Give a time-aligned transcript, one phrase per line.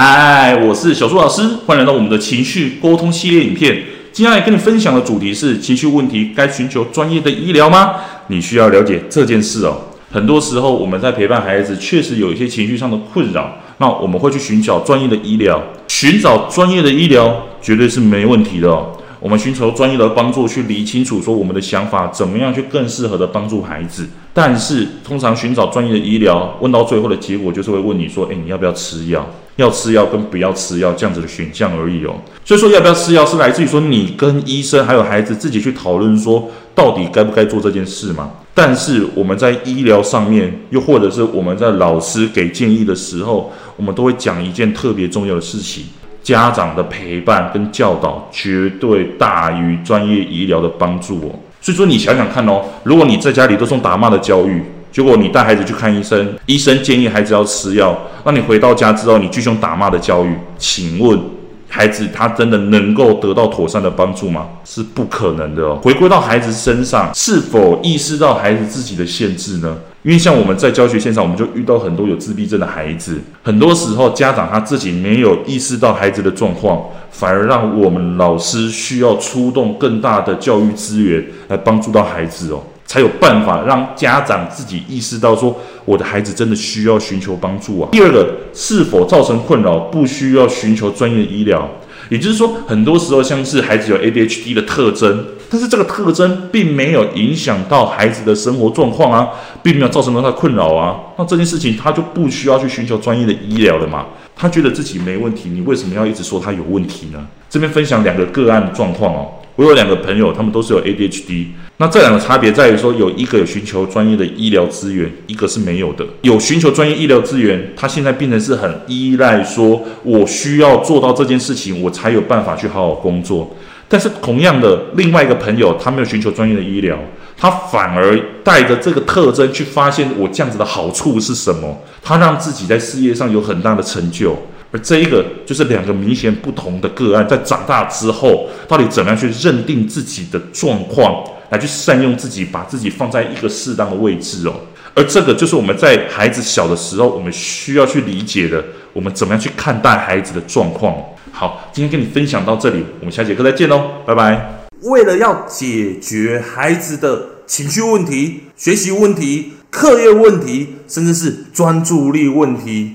[0.00, 3.82] 嗨，我是小苏老师，欢迎来到我们的情绪沟通系列影片。
[4.12, 7.96] 接下来跟你分享的主题是：情绪问题该寻求专业的医疗吗？
[8.28, 9.76] 你需要了解这件事哦。
[10.12, 15.60] 很多时候我们在陪伴孩子，确实有一些情绪上的困扰，那我们会去寻找专业的医疗。
[15.88, 18.96] 寻找专业的医疗绝对是没问题的哦。
[19.20, 24.06] 我们寻求专业的帮助，去理清楚说我们的想法怎么样去更适合的帮助孩子。
[24.32, 29.28] 但是通常寻找专业的医疗，问到最后的结果就是会问你说：“诶，你要不要吃药？
[29.56, 38.30] 要吃药跟不要吃药这样子的选项而已哦。”所以说要不要吃药是来自于说你跟医生还有孩子自己去讨论说到底该不该做这件事嘛。
[38.54, 45.84] 但是我们在医疗上面，又或者是我们在老师给建议的时候，我们都会讲一件特别重要的事情。
[46.28, 51.32] 家长的陪伴跟教导绝对大于专业医疗的帮助哦。
[51.58, 61.18] 所以说，你想想看哦，如果你在家里都是用打骂的教育，结果你带孩子去看医生，医生建议孩子要吃药，那你回到家之后，你继续打骂的教育，请问
[61.66, 64.48] 孩子他真的能够得到妥善的帮助吗？
[64.66, 65.78] 是不可能的哦。
[65.82, 69.78] 回归到孩子身上，是否意识到孩子自己的限制呢？
[70.04, 73.18] 因为像我们在教学现场，我们就遇到很多有自闭症的孩子。
[73.42, 85.54] 很多时候，家长他自己没有意识到孩子的状况，反而让我们老师需要出动更大的教育资源来帮助到孩子哦，才有办法让家长自己意识到说，
[85.84, 87.88] 我的孩子真的需要寻求帮助啊。
[87.90, 91.68] 第二个，是否造成困扰，不需要寻求专业医疗。
[92.08, 99.28] 也就是说，很多时候像是孩子有 ADHD 的特征，但是这个特征并没有影响到孩子的生活状况啊，
[99.62, 104.06] 并没有造成到他困扰啊，那这件事情他就不需要去寻求专业的医疗了嘛？
[104.34, 107.26] 他觉得自己没问题，你为什么要一直说他有问题呢？
[107.50, 109.28] 这边分享两个个案的状况哦。
[109.58, 111.46] 我有两个朋友，他们都是有 ADHD。
[111.78, 116.06] 那这两个差别在于说，有一个有寻求专业的医疗资源，一个是没有的。
[116.22, 123.56] 有寻求专业医疗资源，他现在变成是很依赖，说我需要做到这件事情，我才有办法去好好工作。
[123.88, 126.96] 但是同样的，另外一个朋友，他没有寻求专业的医疗，
[127.36, 134.38] 他反而带着这个特征去发现我这样子的好处是什么，他让自己在事业上有很大的成就。
[134.70, 144.52] 而这一个就是两个明显不同的个案，在长大之后，到底怎么样去认定自己的状况，来去善用自己，把自己放在一个适当的位置哦。
[144.94, 148.62] 而这个就是我们在孩子小的时候，我们需要去理解的，
[148.92, 150.94] 我们怎么样去看待孩子的状况。
[151.30, 154.66] 好，今天跟你分享到这里，我们下节课再见喽，拜拜。
[154.82, 162.94] 为了要解决孩子的情绪问题、学习问题、课业问题，甚至是专注力问题。